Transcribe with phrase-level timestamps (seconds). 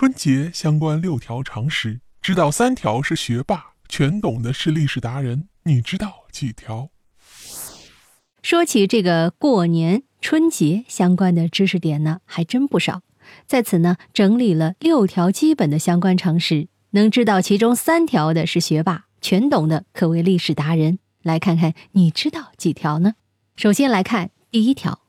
[0.00, 5.48] 春节相关六条常识，知道三条是学霸，全懂的是历史达人。
[5.64, 6.90] 你知道几条？
[8.40, 13.02] 说起这个过年春节相关的知识点呢，还真不少。
[13.48, 21.00] 在此呢，整理了六条基本的相关常识，能知道其中三条的是学霸，全懂的可谓历史达人。
[21.24, 23.14] 来看看你知道几条呢？
[23.56, 25.00] 首先来看第一条，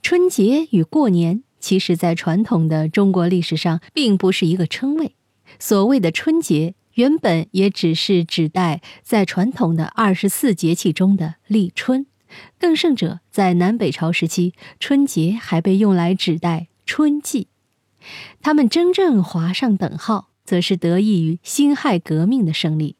[0.00, 5.14] 春节与过年，其实在传统的中国历史上并不是一个称谓。
[5.58, 12.04] 所谓的春节，原本也只是指代在传统的二十四节气中的立春。
[12.58, 17.48] 更甚者，在南北朝时期，春节还被用来指代春季。
[18.42, 22.96] 他们真正划上等号，则是得益于辛亥革命的胜利。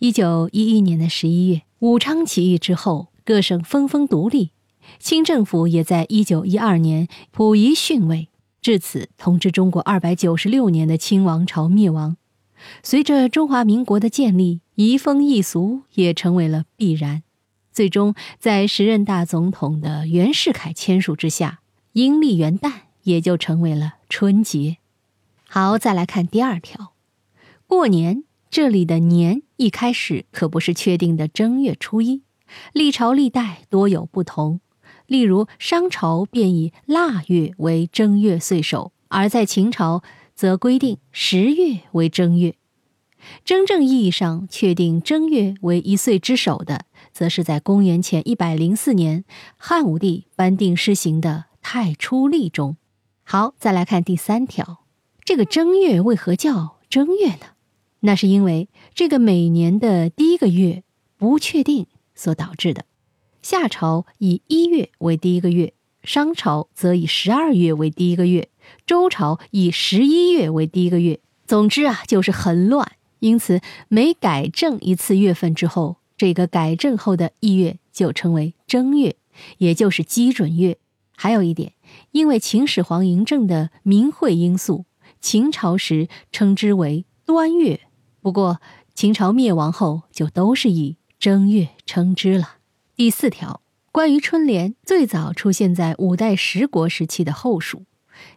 [0.00, 4.50] 一九一一年的十一月，武昌起义之后，各省纷纷独立，
[4.98, 8.28] 清政府也在一九一二年溥仪逊位，
[8.60, 12.16] 至此统治中国二百九十六年的清王朝灭亡。
[12.82, 17.22] 随着中华民国的建立，移风易俗也成为了必然。
[17.72, 21.60] 最终，在时任大总统的袁世凯签署之下，
[21.92, 22.72] 阴历元旦
[23.04, 24.76] 也就成为了春节。
[25.48, 26.92] 好，再来看第二条，
[27.66, 32.22] 过年这里的年一开始可不是确定的正月初一，
[32.72, 34.60] 历朝历代多有不同。
[35.10, 40.04] 例如商朝便以腊月为正月岁首，而在秦朝
[40.36, 42.54] 则规定十月为正月。
[43.44, 46.84] 真正意义上确定正月为一岁之首的。
[47.12, 49.24] 则是在公元前一百零四年，
[49.56, 52.76] 汉武帝颁定施行的太初历中。
[53.24, 54.84] 好，再来看第三条，
[55.24, 57.46] 这个正月为何叫正月呢？
[57.98, 60.84] 那是因为这个每年的第一个月
[61.16, 62.84] 不确定所导致的。
[63.42, 65.72] 夏朝以一月为第一个月，
[66.04, 68.48] 商朝则以十二月为第一个月，
[68.86, 71.20] 周朝以十一月为第一个月。
[71.46, 72.92] 总之啊，就是很乱。
[73.18, 75.96] 因此，每改正一次月份之后。
[76.16, 79.16] 这个改正后的一月就称为正月，
[79.56, 80.76] 也就是基准月。
[81.16, 81.72] 还有一点，
[82.10, 84.84] 因为秦始皇嬴政的名讳因素，
[85.22, 87.80] 秦朝时称之为端月。
[88.20, 88.60] 不过
[88.94, 92.56] 秦朝灭亡后，就都是以正月称之了。
[93.00, 93.62] 第四条，
[93.92, 97.86] 关于春联，最早出现在五代十国时期的后蜀，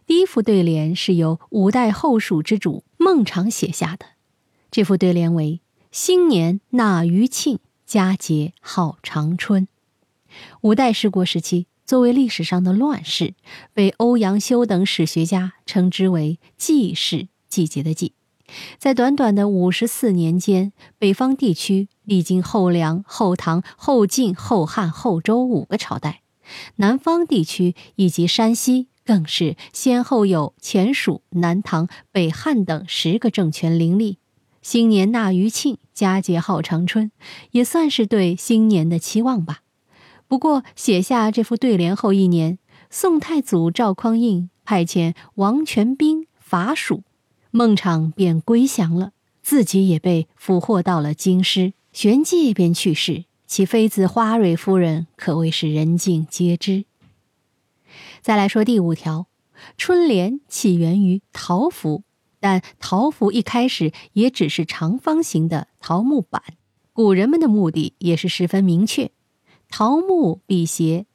[0.06, 4.06] 第一副对联是由五代后蜀之主孟昶写下的。
[4.70, 5.60] 这副对联为
[5.92, 9.68] ：“新年纳余庆。”佳节号长春。
[10.62, 13.34] 五代十国时期，作为历史上的乱世，
[13.74, 18.14] 被欧阳修等史学家称之为“季氏”，季节的季。
[18.78, 26.20] 在短短的五十四年间，北方地区历经后梁、后唐、后晋、后汉、后周五个朝代；
[26.76, 34.18] 南方地区以及山西，更是先后有前蜀、南唐、北汉等十个政权林立。
[34.62, 37.10] 新年纳余庆，佳节号长春，
[37.50, 39.60] 也算是对新年的期望吧。
[40.26, 47.02] 不过写下这副对联后一年，宋太祖赵匡胤派遣王全斌伐蜀，
[47.56, 53.26] 孟昶便归降了，自己也被俘获到了京师，旋即便去世。
[53.46, 56.84] 其妃子花蕊夫人可谓是人尽皆知。
[58.22, 59.28] 再来说第五条，
[59.76, 62.02] 春联起源于桃符。
[62.40, 66.42] 但桃符一开始也只是长方形的桃木板，
[66.92, 69.12] 古人们的目的也是十分明确：
[69.68, 71.06] 桃木辟邪，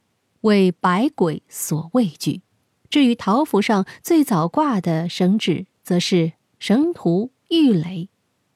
[0.41, 2.43] 为百鬼所畏惧。
[2.89, 8.09] 至于桃符上最早挂的绳纸，则是神荼、郁垒，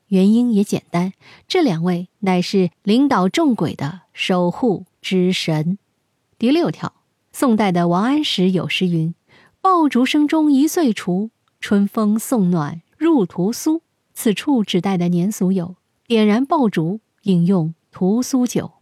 [0.09, 1.13] 原因也简单，
[1.47, 5.79] 这两位乃是领导众鬼的守护之神。
[6.37, 6.93] 第六条，
[7.31, 9.15] 宋代的王安石有诗云
[9.61, 13.81] ：“爆竹声中一岁除。”春风送暖入屠苏，
[14.13, 18.73] 此处指代的年俗有点燃爆竹、饮用屠苏酒。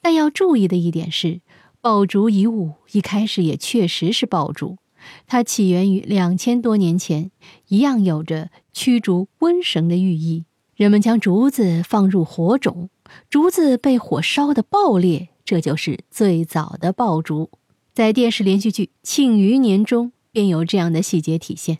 [0.00, 1.40] 但要注意的一点是，
[1.80, 4.78] 爆竹一物一开始也确实是爆竹，
[5.26, 7.30] 它起源于两千多年前，
[7.68, 10.44] 一样有着驱逐瘟神的寓意。
[10.76, 12.88] 人们将竹子放入火种，
[13.28, 17.50] 竹子被火烧得爆裂，这就是最早的爆竹。
[17.92, 21.78] 在电视连续剧《庆余年》中便有这样的细节体现。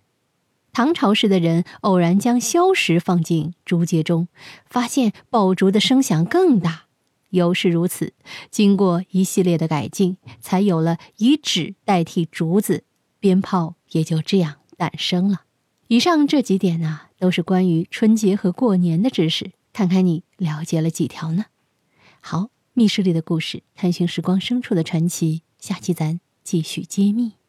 [0.73, 4.29] 唐朝时的人偶然将硝石放进竹节中，
[4.69, 6.85] 发现爆竹的声响更大。
[7.31, 8.13] 犹是如此，
[8.51, 12.85] 经过一系列的改进，才有了以纸代替竹子，
[13.21, 15.43] 鞭炮也就这样诞生了。
[15.89, 21.47] 以上这几点呢，都是关于春节和过年的知识，看看你了解了几条呢？
[22.21, 27.40] 好，密室里的故事，探寻时光深处的传奇，下期咱继续揭秘。